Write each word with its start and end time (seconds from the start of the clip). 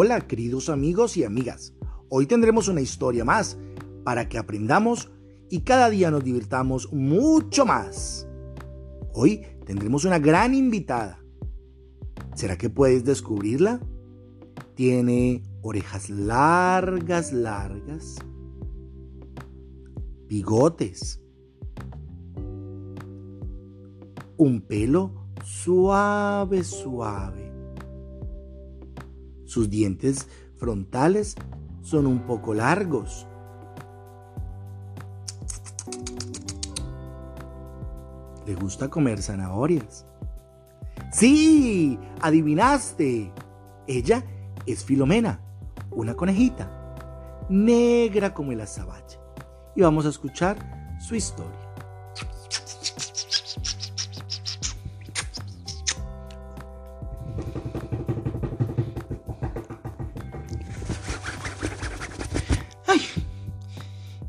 Hola 0.00 0.20
queridos 0.28 0.68
amigos 0.68 1.16
y 1.16 1.24
amigas, 1.24 1.74
hoy 2.08 2.26
tendremos 2.26 2.68
una 2.68 2.80
historia 2.80 3.24
más 3.24 3.58
para 4.04 4.28
que 4.28 4.38
aprendamos 4.38 5.10
y 5.50 5.62
cada 5.62 5.90
día 5.90 6.12
nos 6.12 6.22
divirtamos 6.22 6.92
mucho 6.92 7.66
más. 7.66 8.28
Hoy 9.12 9.42
tendremos 9.66 10.04
una 10.04 10.20
gran 10.20 10.54
invitada. 10.54 11.18
¿Será 12.36 12.56
que 12.56 12.70
puedes 12.70 13.04
descubrirla? 13.04 13.80
Tiene 14.76 15.42
orejas 15.62 16.08
largas, 16.10 17.32
largas, 17.32 18.18
bigotes, 20.28 21.20
un 24.36 24.60
pelo 24.60 25.12
suave, 25.42 26.62
suave. 26.62 27.57
Sus 29.48 29.70
dientes 29.70 30.28
frontales 30.58 31.34
son 31.80 32.06
un 32.06 32.26
poco 32.26 32.52
largos. 32.52 33.26
Le 38.46 38.54
gusta 38.54 38.90
comer 38.90 39.22
zanahorias. 39.22 40.04
Sí, 41.10 41.98
adivinaste. 42.20 43.32
Ella 43.86 44.22
es 44.66 44.84
Filomena, 44.84 45.40
una 45.92 46.14
conejita, 46.14 46.68
negra 47.48 48.34
como 48.34 48.52
el 48.52 48.60
azabache. 48.60 49.18
Y 49.74 49.80
vamos 49.80 50.04
a 50.04 50.10
escuchar 50.10 50.98
su 51.00 51.14
historia. 51.14 51.67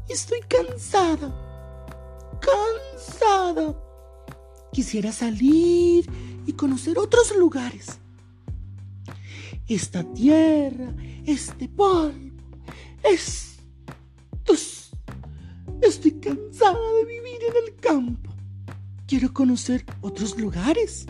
Estoy 0.09 0.39
cansada. 0.41 1.33
Cansada. 2.41 3.75
Quisiera 4.71 5.11
salir 5.11 6.09
y 6.45 6.53
conocer 6.53 6.97
otros 6.97 7.35
lugares. 7.35 7.99
Esta 9.67 10.03
tierra, 10.13 10.93
este 11.25 11.67
polvo, 11.67 12.35
estos. 13.03 14.91
Estoy 15.81 16.11
cansada 16.19 16.93
de 16.97 17.05
vivir 17.05 17.39
en 17.49 17.63
el 17.65 17.75
campo. 17.75 18.31
Quiero 19.07 19.33
conocer 19.33 19.85
otros 20.01 20.37
lugares. 20.37 21.05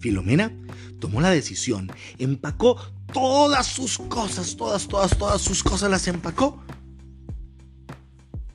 Filomena 0.00 0.50
tomó 0.98 1.20
la 1.20 1.30
decisión, 1.30 1.90
empacó 2.18 2.76
todas 3.12 3.66
sus 3.66 3.98
cosas, 3.98 4.56
todas, 4.56 4.88
todas, 4.88 5.16
todas 5.16 5.40
sus 5.40 5.62
cosas 5.62 5.90
las 5.90 6.08
empacó 6.08 6.62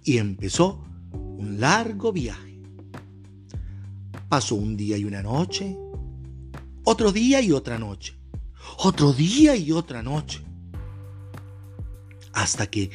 y 0.04 0.18
empezó 0.18 0.84
un 1.14 1.60
largo 1.60 2.12
viaje. 2.12 2.62
Pasó 4.30 4.56
un 4.56 4.76
día 4.76 4.98
y 4.98 5.06
una 5.06 5.22
noche, 5.22 5.78
otro 6.84 7.12
día 7.12 7.42
y 7.42 7.52
otra 7.52 7.78
noche, 7.78 8.18
otro 8.78 9.14
día 9.14 9.56
y 9.56 9.72
otra 9.72 10.02
noche, 10.02 10.44
hasta 12.34 12.68
que 12.68 12.92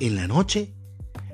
en 0.00 0.14
la 0.14 0.26
noche 0.28 0.72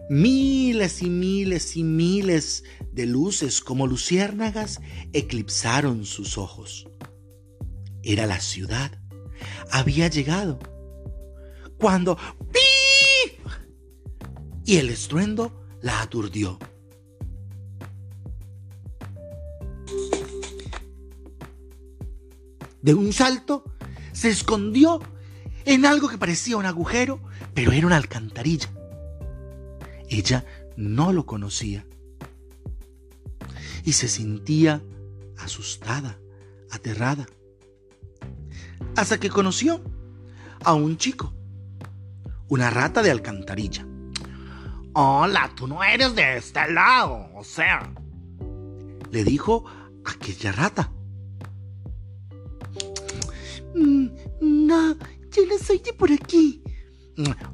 miles 0.09 1.03
y 1.03 1.11
miles 1.11 1.77
y 1.77 1.85
miles 1.85 2.65
de 2.93 3.07
luces 3.07 3.61
como 3.61 3.87
luciérnagas 3.87 4.81
eclipsaron 5.13 6.05
sus 6.05 6.39
ojos. 6.39 6.89
Era 8.03 8.27
la 8.27 8.41
ciudad. 8.41 9.01
Había 9.71 10.09
llegado. 10.09 10.59
Cuando 11.79 12.17
¡Pip! 12.53 13.47
y 14.65 14.77
el 14.77 14.91
estruendo 14.91 15.67
la 15.81 16.03
aturdió. 16.03 16.59
De 22.83 22.95
un 22.95 23.13
salto 23.13 23.65
se 24.13 24.29
escondió 24.29 25.01
en 25.65 25.87
algo 25.87 26.09
que 26.09 26.19
parecía 26.19 26.57
un 26.57 26.67
agujero, 26.67 27.21
pero 27.55 27.73
era 27.73 27.87
una 27.87 27.97
alcantarilla. 27.97 28.69
Ella 30.09 30.45
no 30.77 31.13
lo 31.13 31.25
conocía 31.25 31.87
y 33.85 33.93
se 33.93 34.09
sentía 34.09 34.83
asustada, 35.39 36.19
aterrada. 36.71 37.27
Hasta 38.97 39.19
que 39.19 39.31
conoció 39.31 39.83
a 40.65 40.75
un 40.75 40.97
chico, 40.97 41.33
una 42.49 42.71
rata 42.71 43.03
de 43.03 43.11
alcantarilla. 43.11 43.87
Hola, 44.95 45.51
tú 45.55 45.67
no 45.67 45.83
eres 45.83 46.15
de 46.15 46.37
este 46.37 46.71
lado, 46.71 47.31
o 47.35 47.43
sea, 47.43 47.93
le 49.11 49.25
dijo 49.25 49.65
aquella 50.05 50.53
rata. 50.53 50.93
Mm, 53.75 54.09
no, 54.41 54.95
yo 55.31 55.47
no 55.49 55.59
soy 55.59 55.79
de 55.79 55.93
por 55.95 56.13
aquí. 56.13 56.63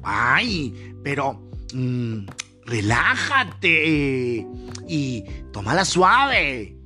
Ay, 0.03 0.93
pero 1.03 1.49
mm, 1.73 2.25
relájate 2.69 4.45
y 4.87 5.23
tómala 5.51 5.83
suave. 5.85 6.77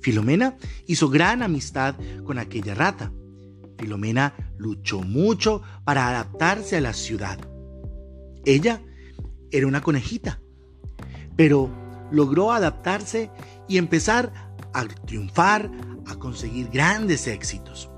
Filomena 0.00 0.56
hizo 0.86 1.08
gran 1.08 1.42
amistad 1.42 1.94
con 2.24 2.38
aquella 2.38 2.74
rata. 2.74 3.12
Filomena 3.78 4.34
luchó 4.58 5.00
mucho 5.00 5.62
para 5.84 6.08
adaptarse 6.08 6.76
a 6.76 6.80
la 6.80 6.92
ciudad. 6.92 7.38
Ella 8.44 8.82
era 9.50 9.66
una 9.66 9.80
conejita, 9.80 10.40
pero 11.36 11.70
logró 12.10 12.52
adaptarse 12.52 13.30
y 13.68 13.78
empezar 13.78 14.32
a 14.72 14.84
triunfar, 14.86 15.70
a 16.06 16.16
conseguir 16.16 16.68
grandes 16.70 17.26
éxitos. 17.26 17.89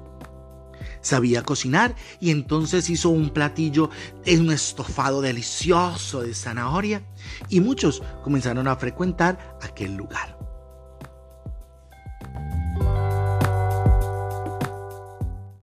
Sabía 1.02 1.42
cocinar 1.42 1.94
y 2.20 2.30
entonces 2.30 2.88
hizo 2.88 3.10
un 3.10 3.30
platillo 3.30 3.90
un 4.26 4.50
estofado 4.50 5.20
delicioso 5.20 6.22
de 6.22 6.34
zanahoria 6.34 7.02
y 7.48 7.60
muchos 7.60 8.02
comenzaron 8.22 8.68
a 8.68 8.76
frecuentar 8.76 9.58
aquel 9.62 9.94
lugar. 9.94 10.41